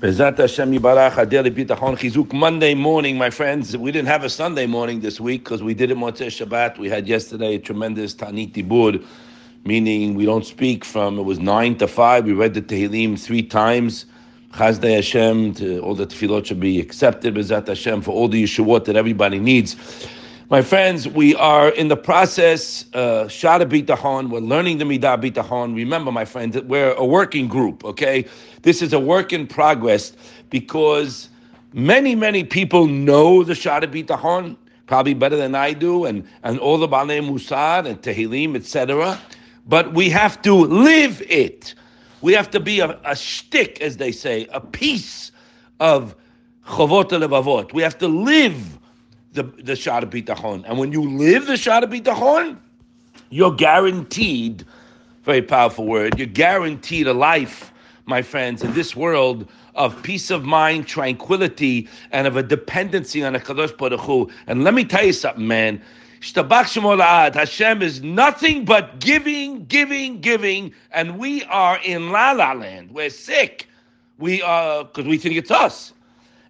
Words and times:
Bezat 0.00 0.38
Hashem 0.38 0.70
Yibarach 0.74 1.16
Bitachon 1.16 1.98
Chizuk 1.98 2.32
Monday 2.32 2.72
morning, 2.72 3.18
my 3.18 3.30
friends. 3.30 3.76
We 3.76 3.90
didn't 3.90 4.06
have 4.06 4.22
a 4.22 4.30
Sunday 4.30 4.64
morning 4.64 5.00
this 5.00 5.18
week 5.18 5.42
because 5.42 5.60
we 5.60 5.74
did 5.74 5.90
it 5.90 5.96
Motzei 5.96 6.28
Shabbat. 6.28 6.78
We 6.78 6.88
had 6.88 7.08
yesterday 7.08 7.56
a 7.56 7.58
tremendous 7.58 8.14
Tanit 8.14 8.52
Dibur, 8.52 9.04
meaning 9.64 10.14
we 10.14 10.24
don't 10.24 10.46
speak 10.46 10.84
from, 10.84 11.18
it 11.18 11.22
was 11.22 11.40
9 11.40 11.78
to 11.78 11.88
5. 11.88 12.26
We 12.26 12.32
read 12.32 12.54
the 12.54 12.62
Tehillim 12.62 13.18
three 13.18 13.42
times. 13.42 14.06
Chazdei 14.52 14.94
Hashem, 14.94 15.54
to, 15.54 15.80
all 15.80 15.96
the 15.96 16.06
tefillot 16.06 16.46
should 16.46 16.60
be 16.60 16.78
accepted, 16.78 17.34
Bezat 17.34 17.66
Hashem, 17.66 18.02
for 18.02 18.12
all 18.12 18.28
the 18.28 18.44
Yeshuot 18.44 18.84
that 18.84 18.94
everybody 18.94 19.40
needs. 19.40 19.74
My 20.50 20.62
friends, 20.62 21.06
we 21.06 21.34
are 21.34 21.68
in 21.68 21.88
the 21.88 21.96
process, 21.96 22.86
uh, 22.94 23.24
Shada 23.26 23.68
Bitachon. 23.68 24.30
We're 24.30 24.38
learning 24.40 24.78
the 24.78 24.86
Midah 24.86 25.20
Bitachon. 25.20 25.76
Remember, 25.76 26.10
my 26.10 26.24
friends, 26.24 26.54
that 26.54 26.64
we're 26.64 26.92
a 26.92 27.04
working 27.04 27.48
group, 27.48 27.84
okay? 27.84 28.24
This 28.62 28.80
is 28.80 28.94
a 28.94 28.98
work 28.98 29.34
in 29.34 29.46
progress 29.46 30.14
because 30.48 31.28
many, 31.74 32.14
many 32.14 32.44
people 32.44 32.86
know 32.86 33.44
the 33.44 33.52
Shada 33.52 33.84
Bitachon, 33.84 34.56
probably 34.86 35.12
better 35.12 35.36
than 35.36 35.54
I 35.54 35.74
do, 35.74 36.06
and, 36.06 36.26
and 36.42 36.58
all 36.60 36.78
the 36.78 36.88
Balei 36.88 37.20
Musar 37.20 37.84
and 37.84 38.00
Tehillim, 38.00 38.56
etc. 38.56 39.20
But 39.66 39.92
we 39.92 40.08
have 40.08 40.40
to 40.40 40.54
live 40.54 41.20
it. 41.28 41.74
We 42.22 42.32
have 42.32 42.50
to 42.52 42.60
be 42.60 42.80
a, 42.80 42.98
a 43.04 43.14
shtick, 43.14 43.82
as 43.82 43.98
they 43.98 44.12
say, 44.12 44.48
a 44.54 44.62
piece 44.62 45.30
of 45.78 46.16
Chovot 46.64 47.10
Levavot. 47.10 47.74
We 47.74 47.82
have 47.82 47.98
to 47.98 48.08
live 48.08 48.77
the 49.38 49.44
the 49.62 49.72
Shara 49.72 50.04
Bitachon. 50.04 50.64
And 50.66 50.78
when 50.78 50.92
you 50.92 51.02
live 51.02 51.46
the 51.46 51.54
Shara 51.54 51.84
Bitachon, 51.84 52.58
you're 53.30 53.54
guaranteed, 53.54 54.64
very 55.24 55.42
powerful 55.42 55.86
word, 55.86 56.18
you're 56.18 56.26
guaranteed 56.26 57.06
a 57.06 57.14
life, 57.14 57.72
my 58.06 58.20
friends, 58.22 58.62
in 58.62 58.72
this 58.74 58.96
world 58.96 59.48
of 59.76 60.02
peace 60.02 60.30
of 60.30 60.44
mind, 60.44 60.88
tranquility, 60.88 61.88
and 62.10 62.26
of 62.26 62.36
a 62.36 62.42
dependency 62.42 63.22
on 63.22 63.36
a 63.36 63.38
Kadosh 63.38 63.76
Baruch 63.76 64.00
Hu. 64.00 64.28
And 64.48 64.64
let 64.64 64.74
me 64.74 64.84
tell 64.84 65.04
you 65.04 65.12
something, 65.12 65.46
man. 65.46 65.80
Hashem 66.20 67.80
is 67.82 68.02
nothing 68.02 68.64
but 68.64 68.98
giving, 68.98 69.64
giving, 69.66 70.20
giving, 70.20 70.74
and 70.90 71.16
we 71.16 71.44
are 71.44 71.78
in 71.84 72.10
la 72.10 72.32
la 72.32 72.54
land. 72.54 72.90
We're 72.90 73.10
sick. 73.10 73.68
We 74.18 74.42
are 74.42 74.84
because 74.84 75.06
we 75.06 75.16
think 75.16 75.36
it's 75.36 75.52
us. 75.52 75.92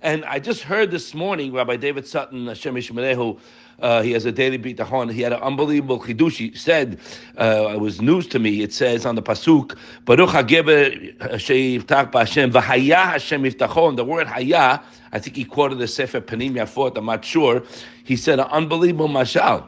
And 0.01 0.25
I 0.27 0.39
just 0.39 0.63
heard 0.63 0.93
this 0.93 1.13
morning, 1.13 1.53
Rabbi 1.53 1.75
David 1.75 2.07
Sutton, 2.07 2.47
Hashem 2.47 2.77
Yishmerehu, 2.77 3.39
uh, 3.81 4.03
he 4.03 4.13
has 4.13 4.25
a 4.27 4.33
daily 4.33 4.57
beat 4.57 4.77
bitachon. 4.77 5.13
He 5.13 5.23
had 5.23 5.33
an 5.33 5.41
unbelievable 5.41 6.01
chidush. 6.01 6.37
He 6.37 6.55
said, 6.55 7.01
uh, 7.37 7.71
it 7.75 7.81
was 7.81 8.01
news 8.01 8.29
to 8.29 8.39
me. 8.39 8.63
It 8.63 8.73
says 8.73 9.05
on 9.05 9.17
the 9.17 9.23
pasuk, 9.23 9.77
Baruch 10.05 10.31
Hageber 10.31 11.17
Sheyiftach 11.19 12.13
B'Hashem 12.13 12.53
V'Haya 12.53 13.13
Hashem 13.13 13.43
Yiftachon. 13.43 13.97
The 13.97 14.05
word 14.05 14.29
Haya, 14.29 14.81
I 15.13 15.19
think 15.19 15.35
he 15.35 15.45
quoted 15.45 15.79
the 15.79 15.89
Sefer 15.89 16.21
Panim 16.21 16.53
Yafot. 16.53 16.97
I'm 16.97 17.07
not 17.07 17.25
sure. 17.25 17.65
He 18.05 18.15
said 18.15 18.39
an 18.39 18.47
unbelievable 18.47 19.09
mashal. 19.09 19.67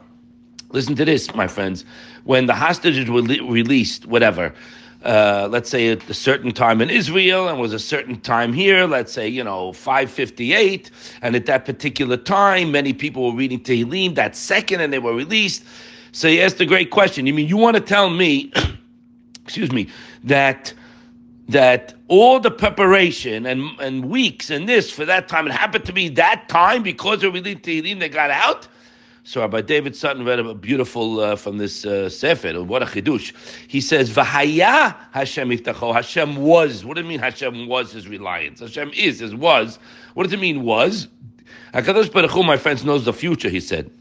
Listen 0.71 0.95
to 0.95 1.03
this, 1.03 1.35
my 1.35 1.47
friends. 1.47 1.83
When 2.23 2.45
the 2.45 2.53
hostages 2.53 3.09
were 3.09 3.21
le- 3.21 3.51
released, 3.51 4.05
whatever 4.05 4.53
uh, 5.03 5.47
let's 5.49 5.69
say 5.69 5.89
at 5.89 6.09
a 6.09 6.13
certain 6.13 6.51
time 6.51 6.81
in 6.81 6.89
Israel 6.89 7.49
and 7.49 7.59
was 7.59 7.73
a 7.73 7.79
certain 7.79 8.19
time 8.19 8.53
here, 8.53 8.85
let's 8.85 9.11
say, 9.11 9.27
you 9.27 9.43
know, 9.43 9.73
558, 9.73 10.91
and 11.21 11.35
at 11.35 11.45
that 11.47 11.65
particular 11.65 12.17
time, 12.17 12.71
many 12.71 12.93
people 12.93 13.31
were 13.31 13.37
reading 13.37 13.59
Tehillim 13.59 14.15
that 14.15 14.35
second 14.35 14.81
and 14.81 14.93
they 14.93 14.99
were 14.99 15.15
released. 15.15 15.63
So 16.11 16.27
he 16.27 16.41
asked 16.41 16.59
a 16.61 16.65
great 16.65 16.91
question. 16.91 17.25
You 17.25 17.33
mean 17.33 17.47
you 17.47 17.57
want 17.57 17.77
to 17.77 17.81
tell 17.81 18.09
me, 18.09 18.51
excuse 19.43 19.71
me, 19.71 19.89
that 20.23 20.73
that 21.49 21.93
all 22.07 22.39
the 22.39 22.51
preparation 22.51 23.45
and, 23.45 23.63
and 23.79 24.05
weeks 24.05 24.49
and 24.49 24.69
this 24.69 24.89
for 24.89 25.03
that 25.05 25.27
time, 25.27 25.47
it 25.47 25.51
happened 25.51 25.83
to 25.85 25.91
be 25.91 26.07
that 26.07 26.47
time 26.47 26.81
because 26.81 27.19
they 27.21 27.29
reading 27.29 27.59
Tehillim, 27.59 27.99
they 27.99 28.07
got 28.07 28.29
out? 28.31 28.67
So 29.23 29.41
Rabbi 29.41 29.61
David 29.61 29.95
Sutton 29.95 30.25
read 30.25 30.39
a 30.39 30.53
beautiful 30.55 31.19
uh, 31.19 31.35
from 31.35 31.59
this 31.59 31.85
uh, 31.85 32.09
Sefer. 32.09 32.63
What 32.63 32.81
a 32.81 32.87
chidush! 32.87 33.33
He 33.67 33.79
says, 33.79 34.09
"V'haya 34.09 34.95
Hashem 35.11 35.49
iftacho." 35.49 35.93
Hashem 35.93 36.37
was. 36.37 36.83
What 36.83 36.95
does 36.95 37.05
it 37.05 37.07
mean? 37.07 37.19
Hashem 37.19 37.67
was 37.67 37.91
his 37.91 38.07
reliance. 38.07 38.61
Hashem 38.61 38.91
is 38.95 39.19
his 39.19 39.35
was. 39.35 39.77
What 40.15 40.23
does 40.23 40.33
it 40.33 40.39
mean? 40.39 40.63
Was 40.63 41.07
Hakadosh 41.73 42.11
Baruch 42.11 42.31
Hu, 42.31 42.43
my 42.43 42.57
friends, 42.57 42.83
knows 42.83 43.05
the 43.05 43.13
future. 43.13 43.49
He 43.49 43.59
said. 43.59 43.91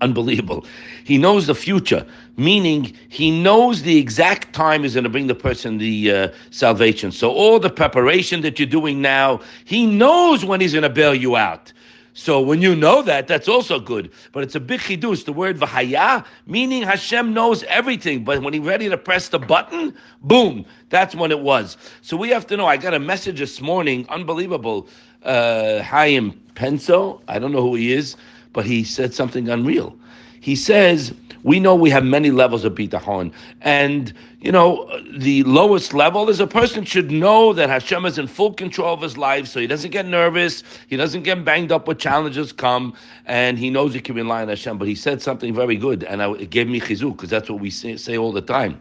Unbelievable. 0.00 0.64
He 1.04 1.18
knows 1.18 1.46
the 1.46 1.54
future, 1.54 2.06
meaning 2.38 2.96
he 3.10 3.30
knows 3.30 3.82
the 3.82 3.98
exact 3.98 4.54
time 4.54 4.82
is 4.82 4.94
going 4.94 5.04
to 5.04 5.10
bring 5.10 5.26
the 5.26 5.34
person 5.34 5.76
the 5.76 6.10
uh, 6.10 6.28
salvation. 6.50 7.12
So 7.12 7.30
all 7.30 7.60
the 7.60 7.68
preparation 7.68 8.40
that 8.40 8.58
you're 8.58 8.66
doing 8.66 9.02
now, 9.02 9.40
he 9.66 9.84
knows 9.84 10.42
when 10.42 10.62
he's 10.62 10.72
going 10.72 10.84
to 10.84 10.88
bail 10.88 11.14
you 11.14 11.36
out. 11.36 11.72
So 12.20 12.38
when 12.42 12.60
you 12.60 12.76
know 12.76 13.00
that, 13.00 13.28
that's 13.28 13.48
also 13.48 13.80
good. 13.80 14.10
But 14.32 14.42
it's 14.42 14.54
a 14.54 14.60
big 14.60 14.80
chidus. 14.80 15.24
The 15.24 15.32
word 15.32 15.56
v'haya, 15.56 16.26
meaning 16.46 16.82
Hashem 16.82 17.32
knows 17.32 17.62
everything. 17.62 18.24
But 18.24 18.42
when 18.42 18.52
he's 18.52 18.62
ready 18.62 18.90
to 18.90 18.98
press 18.98 19.30
the 19.30 19.38
button, 19.38 19.96
boom, 20.20 20.66
that's 20.90 21.14
when 21.14 21.30
it 21.30 21.40
was. 21.40 21.78
So 22.02 22.18
we 22.18 22.28
have 22.28 22.46
to 22.48 22.58
know. 22.58 22.66
I 22.66 22.76
got 22.76 22.92
a 22.92 22.98
message 22.98 23.38
this 23.38 23.62
morning, 23.62 24.04
unbelievable. 24.10 24.86
Uh, 25.22 25.82
Chaim 25.82 26.38
Penso, 26.54 27.22
I 27.26 27.38
don't 27.38 27.52
know 27.52 27.62
who 27.62 27.74
he 27.74 27.94
is, 27.94 28.16
but 28.52 28.66
he 28.66 28.84
said 28.84 29.14
something 29.14 29.48
unreal. 29.48 29.96
He 30.40 30.56
says 30.56 31.14
we 31.42 31.58
know 31.58 31.74
we 31.74 31.90
have 31.90 32.04
many 32.04 32.30
levels 32.30 32.64
of 32.64 32.74
bitachon, 32.74 33.32
and 33.62 34.12
you 34.40 34.52
know 34.52 34.90
the 35.16 35.42
lowest 35.44 35.94
level 35.94 36.28
is 36.28 36.40
a 36.40 36.46
person 36.46 36.84
should 36.84 37.10
know 37.10 37.52
that 37.52 37.68
Hashem 37.68 38.04
is 38.04 38.18
in 38.18 38.26
full 38.26 38.52
control 38.52 38.92
of 38.92 39.00
his 39.00 39.16
life, 39.16 39.46
so 39.46 39.60
he 39.60 39.66
doesn't 39.66 39.90
get 39.90 40.06
nervous, 40.06 40.62
he 40.88 40.96
doesn't 40.96 41.22
get 41.22 41.44
banged 41.44 41.72
up 41.72 41.88
when 41.88 41.96
challenges 41.96 42.52
come, 42.52 42.94
and 43.26 43.58
he 43.58 43.70
knows 43.70 43.94
he 43.94 44.00
can 44.00 44.14
rely 44.14 44.42
on 44.42 44.48
Hashem. 44.48 44.76
But 44.78 44.88
he 44.88 44.94
said 44.94 45.22
something 45.22 45.54
very 45.54 45.76
good, 45.76 46.04
and 46.04 46.20
it 46.40 46.50
gave 46.50 46.68
me 46.68 46.80
chizuk 46.80 47.12
because 47.12 47.30
that's 47.30 47.48
what 47.48 47.60
we 47.60 47.70
say, 47.70 47.96
say 47.96 48.18
all 48.18 48.32
the 48.32 48.42
time. 48.42 48.80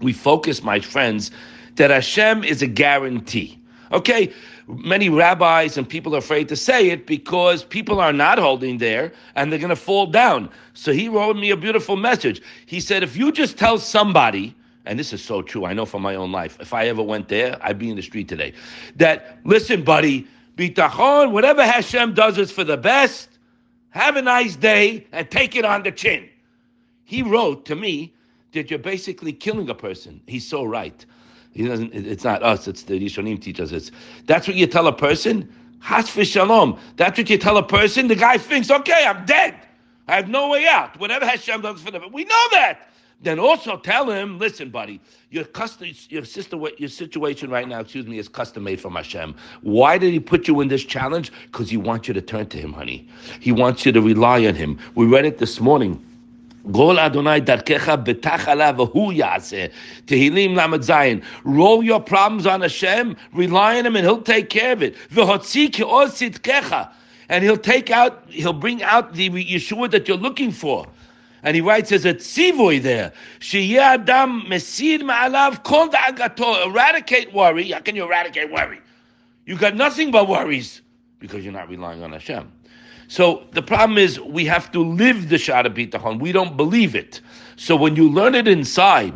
We 0.00 0.12
focus, 0.12 0.62
my 0.62 0.80
friends, 0.80 1.30
that 1.76 1.90
Hashem 1.90 2.44
is 2.44 2.62
a 2.62 2.66
guarantee. 2.66 3.58
Okay, 3.92 4.32
many 4.66 5.08
rabbis 5.08 5.76
and 5.76 5.88
people 5.88 6.14
are 6.14 6.18
afraid 6.18 6.48
to 6.48 6.56
say 6.56 6.90
it 6.90 7.06
because 7.06 7.64
people 7.64 8.00
are 8.00 8.12
not 8.12 8.38
holding 8.38 8.78
there 8.78 9.12
and 9.34 9.50
they're 9.50 9.58
going 9.58 9.68
to 9.70 9.76
fall 9.76 10.06
down. 10.06 10.48
So 10.72 10.92
he 10.92 11.08
wrote 11.08 11.36
me 11.36 11.50
a 11.50 11.56
beautiful 11.56 11.96
message. 11.96 12.40
He 12.66 12.80
said, 12.80 13.02
if 13.02 13.16
you 13.16 13.32
just 13.32 13.58
tell 13.58 13.78
somebody, 13.78 14.54
and 14.86 14.98
this 14.98 15.12
is 15.12 15.22
so 15.22 15.42
true, 15.42 15.64
I 15.64 15.72
know 15.72 15.86
from 15.86 16.02
my 16.02 16.14
own 16.14 16.32
life, 16.32 16.58
if 16.60 16.72
I 16.72 16.88
ever 16.88 17.02
went 17.02 17.28
there, 17.28 17.58
I'd 17.62 17.78
be 17.78 17.90
in 17.90 17.96
the 17.96 18.02
street 18.02 18.28
today, 18.28 18.52
that, 18.96 19.38
listen, 19.44 19.82
buddy, 19.82 20.26
bitachon, 20.56 21.32
whatever 21.32 21.64
Hashem 21.64 22.14
does 22.14 22.38
is 22.38 22.50
for 22.50 22.64
the 22.64 22.76
best. 22.76 23.28
Have 23.90 24.16
a 24.16 24.22
nice 24.22 24.56
day 24.56 25.06
and 25.12 25.30
take 25.30 25.56
it 25.56 25.64
on 25.64 25.82
the 25.82 25.92
chin. 25.92 26.28
He 27.04 27.22
wrote 27.22 27.64
to 27.66 27.76
me 27.76 28.12
that 28.52 28.70
you're 28.70 28.78
basically 28.78 29.32
killing 29.32 29.68
a 29.68 29.74
person. 29.74 30.20
He's 30.26 30.46
so 30.46 30.64
right. 30.64 31.04
He 31.54 31.66
doesn't. 31.66 31.94
It's 31.94 32.24
not 32.24 32.42
us. 32.42 32.68
It's 32.68 32.82
the 32.82 33.00
Rishonim 33.00 33.40
teach 33.40 33.60
us. 33.60 33.72
It's 33.72 33.90
that's 34.26 34.46
what 34.46 34.56
you 34.56 34.66
tell 34.66 34.86
a 34.88 34.92
person. 34.92 35.52
Has 35.80 36.08
shalom. 36.08 36.78
That's 36.96 37.18
what 37.18 37.28
you 37.28 37.36
tell 37.36 37.58
a 37.58 37.62
person. 37.62 38.08
The 38.08 38.16
guy 38.16 38.38
thinks, 38.38 38.70
okay, 38.70 39.04
I'm 39.06 39.26
dead. 39.26 39.54
I 40.08 40.16
have 40.16 40.28
no 40.28 40.48
way 40.48 40.66
out. 40.66 40.98
Whatever 40.98 41.26
Hashem 41.26 41.60
does 41.60 41.82
for 41.82 41.90
them, 41.90 42.02
we 42.10 42.24
know 42.24 42.46
that. 42.52 42.88
Then 43.20 43.38
also 43.38 43.76
tell 43.76 44.10
him, 44.10 44.38
listen, 44.38 44.70
buddy, 44.70 45.00
your 45.30 45.44
custom, 45.44 45.88
your 46.08 46.24
sister, 46.24 46.58
your 46.78 46.88
situation 46.88 47.50
right 47.50 47.68
now, 47.68 47.80
excuse 47.80 48.06
me, 48.06 48.18
is 48.18 48.28
custom 48.28 48.64
made 48.64 48.80
from 48.80 48.94
Hashem. 48.94 49.34
Why 49.62 49.98
did 49.98 50.12
He 50.12 50.20
put 50.20 50.48
you 50.48 50.60
in 50.60 50.68
this 50.68 50.84
challenge? 50.84 51.32
Because 51.46 51.70
He 51.70 51.76
wants 51.76 52.08
you 52.08 52.14
to 52.14 52.20
turn 52.20 52.46
to 52.48 52.58
Him, 52.58 52.72
honey. 52.72 53.08
He 53.40 53.52
wants 53.52 53.86
you 53.86 53.92
to 53.92 54.00
rely 54.00 54.44
on 54.46 54.54
Him. 54.54 54.78
We 54.94 55.06
read 55.06 55.24
it 55.24 55.38
this 55.38 55.60
morning. 55.60 56.04
Gol 56.72 56.98
Adonai 56.98 57.40
darkecha 57.40 58.02
betachala 58.02 58.74
v'hu 58.74 59.16
yaseh. 59.16 59.70
Tehillim 60.06 60.56
lamed 60.56 60.82
zayin. 60.82 61.22
Roll 61.44 61.82
your 61.82 62.00
problems 62.00 62.46
on 62.46 62.62
Hashem, 62.62 63.16
rely 63.32 63.78
on 63.78 63.86
Him, 63.86 63.96
and 63.96 64.04
He'll 64.06 64.22
take 64.22 64.48
care 64.50 64.72
of 64.72 64.82
it. 64.82 64.96
And 67.28 67.44
He'll 67.44 67.56
take 67.56 67.90
out, 67.90 68.24
He'll 68.28 68.52
bring 68.52 68.82
out 68.82 69.14
the 69.14 69.30
Yeshua 69.30 69.90
that 69.90 70.08
you're 70.08 70.16
looking 70.16 70.52
for. 70.52 70.86
And 71.44 71.54
he 71.54 71.60
writes 71.60 71.92
as 71.92 72.06
a 72.06 72.14
tzivoy 72.14 72.80
there. 72.82 73.12
Sheyeh 73.40 73.76
adam 73.76 74.44
mesir 74.46 75.00
ma'alav 75.00 75.62
kol 75.62 75.90
da'agato. 75.90 76.66
Eradicate 76.66 77.34
worry. 77.34 77.70
How 77.70 77.80
can 77.80 77.94
you 77.94 78.04
eradicate 78.04 78.50
worry? 78.50 78.80
You 79.44 79.58
got 79.58 79.76
nothing 79.76 80.10
but 80.10 80.26
worries 80.26 80.80
because 81.18 81.44
you're 81.44 81.52
not 81.52 81.68
relying 81.68 82.02
on 82.02 82.12
Hashem. 82.12 82.50
So 83.08 83.44
the 83.52 83.62
problem 83.62 83.98
is 83.98 84.20
we 84.20 84.44
have 84.46 84.72
to 84.72 84.80
live 84.80 85.28
the 85.28 85.36
Shara 85.36 85.72
Bitachon. 85.72 86.20
We 86.20 86.32
don't 86.32 86.56
believe 86.56 86.94
it. 86.94 87.20
So 87.56 87.76
when 87.76 87.96
you 87.96 88.08
learn 88.10 88.34
it 88.34 88.48
inside, 88.48 89.14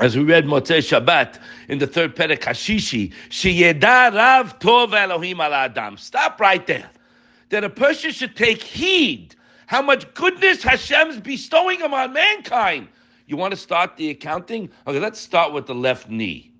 as 0.00 0.16
we 0.16 0.22
read 0.22 0.44
Motzei 0.44 0.78
Shabbat 0.78 1.38
in 1.68 1.78
the 1.78 1.86
third 1.86 2.14
Perek 2.14 2.40
Hashishi, 2.40 3.12
Sheyeda 3.30 4.14
Rav 4.14 4.58
Tov 4.60 4.94
Elohim 4.94 5.40
al 5.40 5.52
Adam. 5.52 5.96
Stop 5.96 6.40
right 6.40 6.64
there. 6.66 6.88
That 7.48 7.64
a 7.64 7.70
person 7.70 8.12
should 8.12 8.36
take 8.36 8.62
heed 8.62 9.34
how 9.66 9.82
much 9.82 10.12
goodness 10.14 10.62
Hashem's 10.62 11.18
bestowing 11.20 11.82
upon 11.82 12.12
mankind. 12.12 12.88
You 13.26 13.36
want 13.36 13.50
to 13.52 13.56
start 13.56 13.96
the 13.96 14.10
accounting? 14.10 14.70
Okay, 14.86 14.98
let's 14.98 15.18
start 15.18 15.52
with 15.52 15.66
the 15.66 15.74
left 15.74 16.08
knee. 16.08 16.52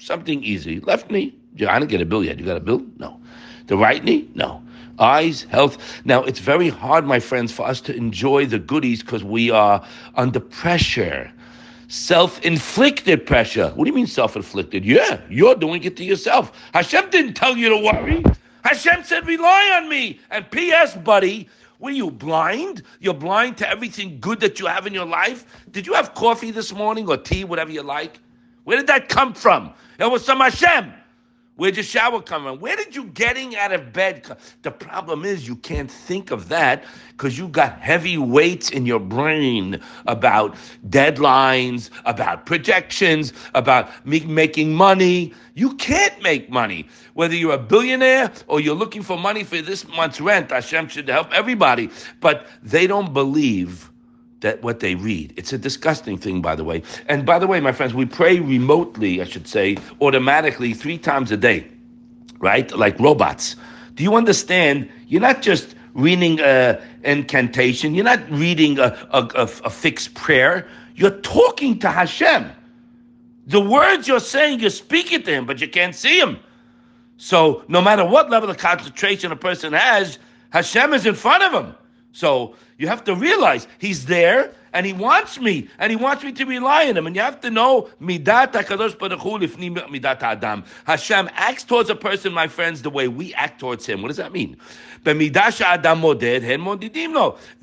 Something 0.00 0.42
easy. 0.42 0.80
Left 0.80 1.10
knee. 1.10 1.34
I 1.66 1.78
didn't 1.78 1.90
get 1.90 2.00
a 2.00 2.06
bill 2.06 2.24
yet. 2.24 2.38
You 2.38 2.44
got 2.44 2.56
a 2.56 2.60
bill? 2.60 2.84
No. 2.96 3.20
The 3.66 3.76
right 3.76 4.02
knee? 4.02 4.28
No. 4.34 4.62
Eyes, 4.98 5.42
health. 5.44 6.02
Now, 6.04 6.24
it's 6.24 6.40
very 6.40 6.68
hard, 6.68 7.04
my 7.06 7.20
friends, 7.20 7.52
for 7.52 7.66
us 7.66 7.80
to 7.82 7.94
enjoy 7.94 8.46
the 8.46 8.58
goodies 8.58 9.02
because 9.02 9.24
we 9.24 9.50
are 9.50 9.86
under 10.16 10.40
pressure. 10.40 11.30
Self 11.88 12.40
inflicted 12.44 13.24
pressure. 13.26 13.70
What 13.70 13.84
do 13.84 13.90
you 13.90 13.96
mean 13.96 14.06
self 14.06 14.36
inflicted? 14.36 14.84
Yeah, 14.84 15.20
you're 15.30 15.54
doing 15.54 15.84
it 15.84 15.96
to 15.96 16.04
yourself. 16.04 16.52
Hashem 16.74 17.10
didn't 17.10 17.34
tell 17.34 17.56
you 17.56 17.68
to 17.70 17.76
worry. 17.78 18.24
Hashem 18.64 19.04
said, 19.04 19.26
rely 19.26 19.80
on 19.80 19.88
me. 19.88 20.20
And 20.30 20.50
P.S., 20.50 20.94
buddy, 20.96 21.48
were 21.78 21.90
you 21.90 22.10
blind? 22.10 22.82
You're 23.00 23.14
blind 23.14 23.56
to 23.58 23.68
everything 23.68 24.18
good 24.20 24.40
that 24.40 24.60
you 24.60 24.66
have 24.66 24.86
in 24.86 24.92
your 24.92 25.06
life? 25.06 25.46
Did 25.70 25.86
you 25.86 25.94
have 25.94 26.12
coffee 26.14 26.50
this 26.50 26.72
morning 26.72 27.08
or 27.08 27.16
tea, 27.16 27.44
whatever 27.44 27.70
you 27.70 27.82
like? 27.82 28.18
Where 28.64 28.76
did 28.76 28.88
that 28.88 29.08
come 29.08 29.32
from? 29.32 29.72
It 29.98 30.10
was 30.10 30.26
from 30.26 30.40
Hashem. 30.40 30.92
Where'd 31.58 31.74
your 31.74 31.82
shower 31.82 32.22
come 32.22 32.44
from? 32.44 32.60
Where 32.60 32.76
did 32.76 32.94
you 32.94 33.06
getting 33.06 33.56
out 33.56 33.72
of 33.72 33.92
bed? 33.92 34.22
come? 34.22 34.36
The 34.62 34.70
problem 34.70 35.24
is 35.24 35.48
you 35.48 35.56
can't 35.56 35.90
think 35.90 36.30
of 36.30 36.48
that 36.50 36.84
because 37.10 37.36
you 37.36 37.48
got 37.48 37.80
heavy 37.80 38.16
weights 38.16 38.70
in 38.70 38.86
your 38.86 39.00
brain 39.00 39.80
about 40.06 40.54
deadlines, 40.88 41.90
about 42.04 42.46
projections, 42.46 43.32
about 43.56 44.06
me 44.06 44.20
making 44.20 44.72
money. 44.72 45.34
You 45.54 45.74
can't 45.74 46.22
make 46.22 46.48
money. 46.48 46.86
Whether 47.14 47.34
you're 47.34 47.54
a 47.54 47.58
billionaire 47.58 48.30
or 48.46 48.60
you're 48.60 48.76
looking 48.76 49.02
for 49.02 49.18
money 49.18 49.42
for 49.42 49.60
this 49.60 49.84
month's 49.88 50.20
rent, 50.20 50.52
Hashem 50.52 50.86
should 50.86 51.08
help 51.08 51.32
everybody. 51.32 51.90
But 52.20 52.46
they 52.62 52.86
don't 52.86 53.12
believe 53.12 53.90
that 54.40 54.62
what 54.62 54.80
they 54.80 54.94
read. 54.94 55.32
It's 55.36 55.52
a 55.52 55.58
disgusting 55.58 56.16
thing, 56.16 56.40
by 56.40 56.54
the 56.54 56.64
way. 56.64 56.82
And 57.08 57.26
by 57.26 57.38
the 57.38 57.46
way, 57.46 57.60
my 57.60 57.72
friends, 57.72 57.94
we 57.94 58.06
pray 58.06 58.40
remotely, 58.40 59.20
I 59.20 59.24
should 59.24 59.48
say, 59.48 59.76
automatically 60.00 60.74
three 60.74 60.98
times 60.98 61.32
a 61.32 61.36
day, 61.36 61.66
right? 62.38 62.70
Like 62.76 62.98
robots. 63.00 63.56
Do 63.94 64.02
you 64.02 64.14
understand? 64.14 64.88
You're 65.08 65.20
not 65.20 65.42
just 65.42 65.74
reading 65.94 66.40
an 66.40 66.80
incantation. 67.02 67.94
You're 67.94 68.04
not 68.04 68.30
reading 68.30 68.78
a, 68.78 68.96
a, 69.10 69.22
a, 69.34 69.42
a 69.42 69.70
fixed 69.70 70.14
prayer. 70.14 70.68
You're 70.94 71.18
talking 71.20 71.78
to 71.80 71.90
Hashem. 71.90 72.52
The 73.46 73.60
words 73.60 74.06
you're 74.06 74.20
saying, 74.20 74.60
you're 74.60 74.70
speaking 74.70 75.22
to 75.22 75.32
Him, 75.32 75.46
but 75.46 75.60
you 75.60 75.68
can't 75.68 75.94
see 75.94 76.20
Him. 76.20 76.38
So 77.16 77.64
no 77.66 77.82
matter 77.82 78.04
what 78.04 78.30
level 78.30 78.48
of 78.48 78.58
concentration 78.58 79.32
a 79.32 79.36
person 79.36 79.72
has, 79.72 80.18
Hashem 80.50 80.94
is 80.94 81.04
in 81.04 81.14
front 81.14 81.42
of 81.42 81.52
him. 81.52 81.74
So 82.12 82.54
you 82.78 82.88
have 82.88 83.04
to 83.04 83.14
realize 83.14 83.68
he's 83.78 84.06
there 84.06 84.52
and 84.72 84.84
he 84.86 84.92
wants 84.92 85.38
me 85.38 85.68
and 85.78 85.90
he 85.90 85.96
wants 85.96 86.22
me 86.24 86.32
to 86.32 86.44
rely 86.44 86.88
on 86.88 86.96
him. 86.96 87.06
And 87.06 87.14
you 87.14 87.22
have 87.22 87.40
to 87.40 87.50
know 87.50 87.88
midat 88.00 88.52
hakadosh 88.52 88.98
baruch 88.98 90.22
adam. 90.22 90.64
Hashem 90.84 91.30
acts 91.34 91.64
towards 91.64 91.90
a 91.90 91.94
person, 91.94 92.32
my 92.32 92.48
friends, 92.48 92.82
the 92.82 92.90
way 92.90 93.08
we 93.08 93.34
act 93.34 93.60
towards 93.60 93.86
him. 93.86 94.02
What 94.02 94.08
does 94.08 94.16
that 94.16 94.32
mean? 94.32 94.56
The 95.04 95.14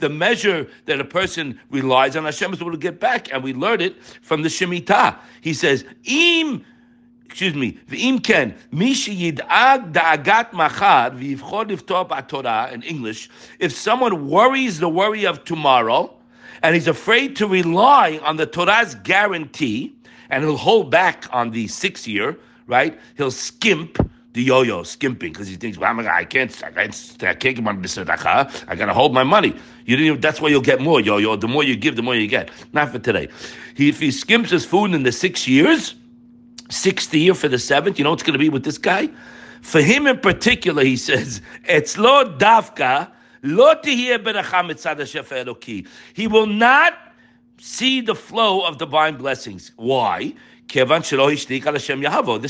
measure 0.09 0.67
that 0.85 0.99
a 0.99 1.05
person 1.05 1.59
relies 1.69 2.15
on 2.15 2.23
Hashem 2.23 2.53
is 2.53 2.61
able 2.61 2.71
to 2.71 2.77
get 2.77 2.99
back, 2.99 3.33
and 3.33 3.43
we 3.43 3.53
learned 3.53 3.81
it 3.81 4.01
from 4.21 4.41
the 4.41 4.49
Shemitah. 4.49 5.17
He 5.41 5.53
says, 5.53 5.83
im 6.05 6.65
excuse 7.25 7.55
me, 7.55 7.73
V'imken 7.89 8.23
ken, 8.23 8.55
Yidag 8.71 9.91
da'agat 9.91 10.53
machar 10.53 11.11
V'yivchod 11.11 11.69
liftoa 11.69 12.27
Torah 12.27 12.69
in 12.71 12.81
English, 12.83 13.29
if 13.59 13.71
someone 13.71 14.29
worries 14.29 14.79
the 14.79 14.89
worry 14.89 15.25
of 15.25 15.43
tomorrow, 15.43 16.13
and 16.63 16.75
he's 16.75 16.87
afraid 16.87 17.35
to 17.35 17.47
rely 17.47 18.19
on 18.23 18.37
the 18.37 18.45
Torah's 18.45 18.95
guarantee, 18.95 19.95
and 20.29 20.43
he'll 20.43 20.57
hold 20.57 20.89
back 20.89 21.25
on 21.31 21.51
the 21.51 21.67
six 21.67 22.07
year, 22.07 22.37
right? 22.67 22.97
He'll 23.17 23.31
skimp 23.31 23.97
the 24.33 24.43
yo-yo, 24.43 24.83
skimping, 24.83 25.31
because 25.31 25.47
he 25.47 25.55
thinks, 25.55 25.77
well, 25.77 25.89
I'm, 25.89 25.99
I 25.99 26.25
can't, 26.25 26.51
I 26.63 26.71
can't, 26.71 27.17
I 27.21 27.33
can't 27.35 27.55
give 27.55 27.63
my 27.63 27.73
b'sedakah. 27.73 28.65
I 28.67 28.75
gotta 28.75 28.93
hold 28.93 29.13
my 29.13 29.23
money. 29.23 29.55
You 29.85 29.95
didn't. 29.95 30.07
Even, 30.07 30.21
that's 30.21 30.41
why 30.41 30.49
you'll 30.49 30.61
get 30.61 30.81
more 30.81 30.99
yo-yo. 30.99 31.35
The 31.37 31.47
more 31.47 31.63
you 31.63 31.75
give, 31.75 31.95
the 31.95 32.03
more 32.03 32.15
you 32.15 32.27
get. 32.27 32.49
Not 32.73 32.89
for 32.89 32.99
today. 32.99 33.29
He, 33.75 33.89
if 33.89 33.99
he 33.99 34.09
skimps 34.09 34.49
his 34.49 34.65
food 34.65 34.93
in 34.93 35.03
the 35.03 35.11
six 35.11 35.47
years 35.47 35.95
sixth 36.85 37.11
year 37.15 37.33
for 37.33 37.47
the 37.47 37.57
seventh. 37.57 37.97
You 37.97 38.03
know 38.03 38.11
what's 38.11 38.21
going 38.21 38.33
to 38.33 38.45
be 38.47 38.49
with 38.49 38.63
this 38.63 38.77
guy? 38.77 39.09
For 39.61 39.81
him 39.81 40.05
in 40.05 40.19
particular, 40.19 40.83
he 40.83 40.97
says, 40.97 41.41
"It's 41.63 41.97
lo 41.97 42.15
davka 42.37 43.09
lo 43.41 43.73
tihiyeh 43.73 44.19
beracha 44.23 44.61
mitzad 44.69 44.99
Hashem 44.99 45.25
Eloki." 45.25 45.87
He 46.13 46.27
will 46.27 46.45
not 46.45 46.93
see 47.57 48.01
the 48.01 48.13
flow 48.13 48.61
of 48.67 48.77
divine 48.77 49.15
blessings. 49.17 49.71
Why? 49.77 50.35
This 50.67 50.87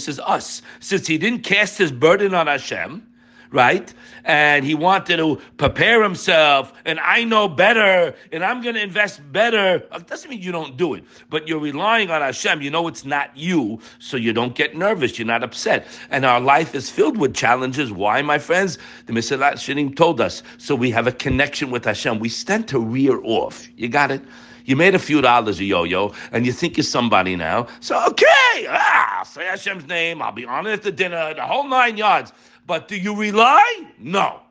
is 0.08 0.20
us. 0.20 0.62
Since 0.80 1.08
he 1.08 1.18
didn't 1.18 1.44
cast 1.44 1.78
his 1.78 1.92
burden 1.92 2.34
on 2.34 2.48
Hashem, 2.48 3.08
right? 3.56 3.94
And 4.25 4.66
he 4.66 4.75
wanted 4.75 5.18
to 5.18 5.42
prepare 5.57 6.04
himself, 6.04 6.74
and 6.86 7.00
I 7.00 7.24
know 7.24 7.48
better, 7.48 8.13
and 8.31 8.44
I'm 8.44 8.62
going 8.62 8.75
to 8.75 8.81
invest 8.81 9.22
better. 9.31 9.75
It 9.94 10.07
doesn't 10.07 10.30
mean 10.30 10.42
you 10.42 10.52
don't 10.52 10.78
do 10.78 10.94
it, 10.94 11.04
but 11.30 11.48
you're 11.48 11.60
relying 11.60 12.12
on 12.12 12.22
Hashem. 12.22 12.62
You 12.62 12.69
know 12.69 12.88
it's 12.88 13.06
not 13.06 13.36
you, 13.36 13.80
so 14.00 14.18
you 14.18 14.34
don't 14.34 14.54
get 14.56 14.75
nervous. 14.75 15.18
You're 15.18 15.28
not 15.28 15.44
upset. 15.44 15.88
And 16.12 16.25
our 16.25 16.42
life 16.42 16.75
is 16.75 16.90
filled 16.90 17.18
with 17.18 17.34
challenges. 17.34 17.92
Why, 17.92 18.22
my 18.22 18.38
friends? 18.38 18.78
The 19.06 19.13
Mesilat 19.13 19.54
Shinim 19.54 19.96
told 19.96 20.22
us. 20.22 20.44
So 20.58 20.75
we 20.75 20.92
have 20.92 21.08
a 21.08 21.12
connection 21.12 21.72
with 21.72 21.86
Hashem. 21.86 22.19
We 22.19 22.30
stand 22.30 22.68
to 22.68 22.80
rear 22.80 23.22
off. 23.24 23.68
You 23.78 23.88
got 23.88 24.12
it? 24.12 24.22
You 24.66 24.75
made 24.75 24.96
a 24.96 25.00
few 25.00 25.22
dollars 25.22 25.60
a 25.60 25.63
yo-yo, 25.63 26.12
and 26.31 26.46
you 26.46 26.51
think 26.51 26.75
you're 26.75 26.84
somebody 26.84 27.36
now. 27.36 27.68
So 27.81 28.04
okay, 28.08 28.66
ah, 28.68 29.22
say 29.24 29.46
Hashem's 29.46 29.86
name. 29.88 30.24
I'll 30.24 30.31
be 30.31 30.46
on 30.46 30.66
it 30.66 30.74
at 30.74 30.81
the 30.81 30.92
dinner, 30.92 31.34
the 31.36 31.44
whole 31.44 31.68
nine 31.68 31.98
yards. 31.98 32.34
But 32.68 32.88
do 32.88 32.98
you 32.98 33.16
rely? 33.16 33.86
No. 34.00 34.42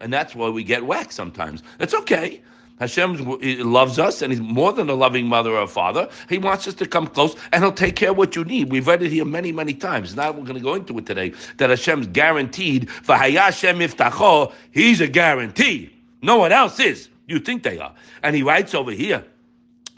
And 0.00 0.12
that's 0.12 0.34
why 0.34 0.48
we 0.48 0.64
get 0.64 0.84
whacked 0.84 1.12
sometimes. 1.12 1.62
It's 1.78 1.94
okay. 1.94 2.42
Hashem 2.80 3.38
loves 3.60 3.98
us, 3.98 4.20
and 4.20 4.32
He's 4.32 4.40
more 4.40 4.72
than 4.72 4.90
a 4.90 4.94
loving 4.94 5.26
mother 5.26 5.52
or 5.56 5.66
father. 5.68 6.08
He 6.28 6.38
wants 6.38 6.66
us 6.66 6.74
to 6.74 6.86
come 6.86 7.06
close, 7.06 7.36
and 7.52 7.62
He'll 7.62 7.72
take 7.72 7.94
care 7.94 8.10
of 8.10 8.16
what 8.16 8.34
you 8.34 8.44
need. 8.44 8.70
We've 8.70 8.86
read 8.86 9.02
it 9.02 9.12
here 9.12 9.24
many, 9.24 9.52
many 9.52 9.74
times. 9.74 10.16
Now 10.16 10.32
we're 10.32 10.42
going 10.42 10.54
to 10.54 10.60
go 10.60 10.74
into 10.74 10.98
it 10.98 11.06
today 11.06 11.32
that 11.58 11.70
Hashem's 11.70 12.08
guaranteed. 12.08 12.90
For 12.90 13.14
iftacho, 13.14 14.52
He's 14.72 15.00
a 15.00 15.06
guarantee. 15.06 15.90
No 16.22 16.36
one 16.38 16.50
else 16.50 16.80
is. 16.80 17.08
You 17.28 17.38
think 17.38 17.62
they 17.62 17.78
are. 17.78 17.94
And 18.22 18.34
He 18.34 18.42
writes 18.42 18.74
over 18.74 18.90
here 18.90 19.24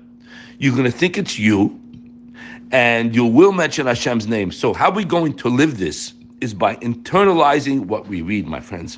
you're 0.60 0.74
going 0.74 0.86
to 0.86 0.98
think 0.98 1.18
it's 1.18 1.40
you, 1.40 1.80
and 2.72 3.16
you 3.16 3.26
will 3.26 3.54
mention 3.54 3.88
Hashem's 3.88 4.28
name. 4.28 4.52
So, 4.52 4.74
how 4.74 4.90
are 4.90 4.94
we 4.94 5.06
going 5.06 5.34
to 5.38 5.50
live 5.50 5.80
this? 5.80 6.14
Is 6.42 6.54
by 6.54 6.76
internalizing 6.78 7.88
what 7.88 8.08
we 8.08 8.22
read, 8.22 8.48
my 8.48 8.60
friends. 8.62 8.98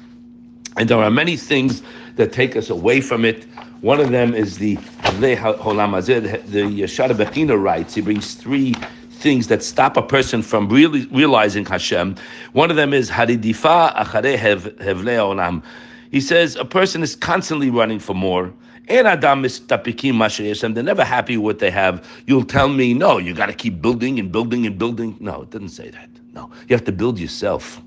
And 0.78 0.90
there 0.90 1.00
are 1.00 1.10
many 1.10 1.38
things 1.38 1.82
that 2.16 2.32
take 2.32 2.56
us 2.56 2.70
away 2.70 3.02
from 3.02 3.26
it. 3.26 3.46
One 3.82 4.00
of 4.00 4.12
them 4.12 4.36
is 4.36 4.58
the 4.58 4.76
the 4.76 5.36
Yeshara 5.36 7.14
Bechina 7.14 7.62
writes. 7.62 7.96
He 7.96 8.02
brings 8.02 8.36
three 8.36 8.74
things 9.12 9.48
that 9.48 9.64
stop 9.64 9.98
a 9.98 10.02
person 10.02 10.42
from 10.42 10.70
really 10.70 11.06
realizing 11.08 11.66
Hashem. 11.66 12.16
One 12.54 12.70
of 12.70 12.78
them 12.78 12.94
is 12.94 13.10
Haridifa 13.10 13.96
Achare 13.96 14.38
Hevle 14.38 14.78
Olam. 14.78 15.64
He 16.12 16.20
says 16.20 16.58
a 16.58 16.66
person 16.66 17.02
is 17.02 17.16
constantly 17.16 17.70
running 17.70 18.00
for 18.00 18.14
more. 18.14 18.54
And 18.90 19.08
Adam 19.08 19.46
is 19.46 19.62
tapikim 19.62 20.64
and 20.64 20.76
they're 20.76 20.84
never 20.84 21.06
happy 21.06 21.38
with 21.38 21.46
what 21.46 21.60
they 21.60 21.72
have. 21.72 22.06
You'll 22.28 22.44
tell 22.44 22.68
me, 22.68 22.94
no, 22.94 23.18
you 23.18 23.34
got 23.34 23.46
to 23.46 23.54
keep 23.54 23.82
building 23.82 24.20
and 24.20 24.32
building 24.32 24.66
and 24.66 24.78
building. 24.78 25.16
No, 25.22 25.44
it 25.44 25.52
doesn't 25.52 25.70
say 25.70 25.90
that. 25.90 26.10
No, 26.34 26.52
you 26.68 26.76
have 26.76 26.84
to 26.86 26.92
build 26.92 27.18
yourself. 27.18 27.82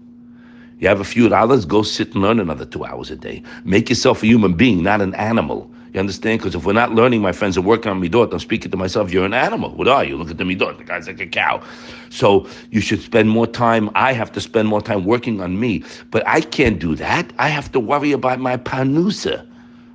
You 0.79 0.89
have 0.89 1.01
a 1.01 1.05
few 1.05 1.29
dollars, 1.29 1.65
go 1.67 1.83
sit 1.83 2.15
and 2.15 2.23
learn 2.23 2.41
another 2.41 2.65
two 2.65 2.85
hours 2.85 3.11
a 3.11 3.17
day. 3.17 3.43
Make 3.65 3.89
yourself 3.91 4.23
a 4.23 4.27
human 4.27 4.55
being, 4.55 4.83
not 4.83 5.01
an 5.03 5.15
animal. 5.15 5.71
You 5.95 6.01
understand? 6.01 6.41
Because 6.41 6.57
if 6.57 6.67
we're 6.67 6.75
not 6.75 6.93
learning, 6.93 7.23
my 7.23 7.33
friends, 7.33 7.57
and 7.57 7.65
working 7.65 7.91
on 7.93 8.03
midot, 8.03 8.33
I'm 8.33 8.41
speaking 8.41 8.71
to 8.73 8.77
myself, 8.77 9.13
you're 9.13 9.25
an 9.25 9.35
animal. 9.35 9.71
What 9.71 9.89
are 9.89 10.05
you? 10.05 10.17
Look 10.19 10.31
at 10.31 10.39
the 10.39 10.45
midot. 10.45 10.79
The 10.79 10.85
guy's 10.85 11.07
like 11.07 11.21
a 11.21 11.27
cow. 11.27 11.63
So 12.11 12.49
you 12.73 12.81
should 12.83 13.01
spend 13.01 13.31
more 13.31 13.47
time. 13.47 13.91
I 13.95 14.13
have 14.13 14.33
to 14.33 14.41
spend 14.41 14.69
more 14.69 14.83
time 14.83 15.05
working 15.05 15.41
on 15.41 15.61
me. 15.61 15.85
But 16.11 16.27
I 16.27 16.43
can't 16.43 16.81
do 16.81 16.97
that. 16.97 17.33
I 17.39 17.49
have 17.49 17.73
to 17.73 17.81
worry 17.81 18.13
about 18.13 18.41
my 18.41 18.57
panusa. 18.59 19.47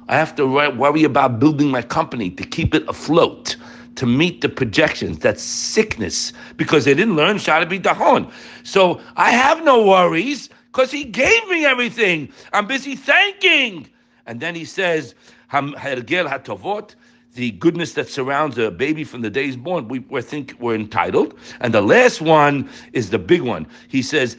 I 0.08 0.15
have 0.18 0.36
to 0.38 0.48
worry 0.48 1.03
about 1.03 1.39
building 1.39 1.70
my 1.70 1.84
company 1.84 2.32
to 2.32 2.44
keep 2.46 2.74
it 2.74 2.88
afloat. 2.89 3.58
to 3.96 4.06
meet 4.06 4.41
the 4.41 4.50
projections. 4.50 5.20
That's 5.20 5.44
sickness 5.44 6.34
because 6.58 6.86
they 6.86 6.94
didn't 6.94 7.18
learn 7.18 7.38
Shara 7.38 7.65
Bitachon. 7.70 8.32
So 8.63 9.01
I 9.18 9.32
have 9.32 9.63
no 9.65 9.86
worries 9.86 10.50
because 10.72 10.91
he 10.91 11.03
gave 11.03 11.48
me 11.50 11.65
everything. 11.65 12.32
I'm 12.53 12.68
busy 12.68 12.96
thanking. 12.96 13.88
And 14.25 14.39
then 14.39 14.56
he 14.56 14.65
says, 14.65 15.15
the 17.36 17.51
goodness 17.51 17.94
that 17.94 18.10
surrounds 18.10 18.58
a 18.58 18.72
baby 18.72 19.03
from 19.03 19.22
the 19.22 19.29
day 19.29 19.56
born, 19.56 19.88
we, 19.88 20.00
we 20.00 20.22
think 20.22 20.56
we're 20.60 20.75
entitled. 20.75 21.36
And 21.60 21.74
the 21.74 21.82
last 21.82 22.22
one 22.22 22.70
is 22.94 23.12
the 23.12 23.20
big 23.20 23.41
one. 23.41 23.68
He 23.88 24.01
says, 24.01 24.36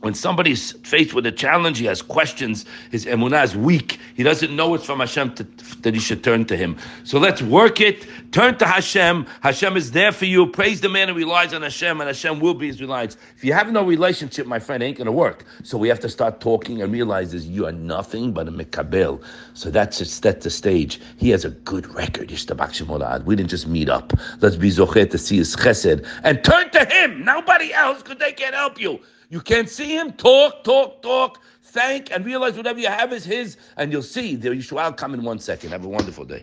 when 0.00 0.14
somebody's 0.14 0.72
faced 0.86 1.12
with 1.12 1.26
a 1.26 1.32
challenge, 1.32 1.78
he 1.78 1.86
has 1.86 2.02
questions, 2.02 2.64
his 2.92 3.04
emunah 3.04 3.42
is 3.42 3.56
weak, 3.56 3.98
he 4.14 4.22
doesn't 4.22 4.54
know 4.54 4.74
it's 4.74 4.84
from 4.84 5.00
Hashem 5.00 5.34
to, 5.34 5.44
that 5.80 5.92
he 5.92 5.98
should 5.98 6.22
turn 6.22 6.44
to 6.46 6.56
him. 6.56 6.76
So 7.02 7.18
let's 7.18 7.42
work 7.42 7.80
it, 7.80 8.06
turn 8.30 8.56
to 8.58 8.64
Hashem, 8.64 9.26
Hashem 9.40 9.76
is 9.76 9.90
there 9.90 10.12
for 10.12 10.26
you, 10.26 10.46
praise 10.46 10.80
the 10.80 10.88
man 10.88 11.08
who 11.08 11.14
relies 11.14 11.52
on 11.52 11.62
Hashem, 11.62 12.00
and 12.00 12.06
Hashem 12.06 12.38
will 12.38 12.54
be 12.54 12.68
his 12.68 12.80
reliance. 12.80 13.16
If 13.36 13.44
you 13.44 13.52
have 13.52 13.72
no 13.72 13.84
relationship, 13.84 14.46
my 14.46 14.60
friend, 14.60 14.84
it 14.84 14.86
ain't 14.86 14.98
gonna 14.98 15.10
work. 15.10 15.44
So 15.64 15.76
we 15.76 15.88
have 15.88 16.00
to 16.00 16.08
start 16.08 16.40
talking 16.40 16.80
and 16.80 16.92
realize 16.92 17.34
you 17.34 17.66
are 17.66 17.72
nothing 17.72 18.32
but 18.32 18.46
a 18.46 18.52
mekabel. 18.52 19.20
So 19.54 19.68
that's, 19.70 20.20
that's 20.20 20.44
the 20.44 20.50
stage. 20.50 21.00
He 21.16 21.30
has 21.30 21.44
a 21.44 21.50
good 21.50 21.92
record, 21.92 22.30
We 22.30 23.36
didn't 23.36 23.50
just 23.50 23.66
meet 23.66 23.88
up. 23.88 24.12
Let's 24.40 24.56
be 24.56 24.70
zochet 24.70 25.10
to 25.10 25.18
see 25.18 25.38
his 25.38 25.56
chesed, 25.56 26.06
and 26.22 26.44
turn 26.44 26.70
to 26.70 26.84
him, 26.84 27.24
nobody 27.24 27.72
else, 27.72 28.02
because 28.02 28.18
they 28.18 28.32
can't 28.32 28.54
help 28.54 28.80
you. 28.80 29.00
You 29.30 29.40
can't 29.40 29.68
see 29.68 29.96
him. 29.96 30.12
Talk, 30.12 30.64
talk, 30.64 31.02
talk. 31.02 31.40
Thank 31.62 32.12
and 32.12 32.24
realize 32.24 32.56
whatever 32.56 32.80
you 32.80 32.88
have 32.88 33.12
is 33.12 33.24
his, 33.24 33.56
and 33.76 33.92
you'll 33.92 34.02
see 34.02 34.36
the 34.36 34.50
Yeshua 34.50 34.86
will 34.86 34.92
come 34.92 35.14
in 35.14 35.22
one 35.22 35.38
second. 35.38 35.70
Have 35.70 35.84
a 35.84 35.88
wonderful 35.88 36.24
day. 36.24 36.36